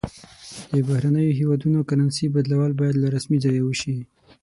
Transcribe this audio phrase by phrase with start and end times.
[0.73, 3.97] د بهرنیو هیوادونو کرنسي بدلول باید له رسمي ځایه وشي.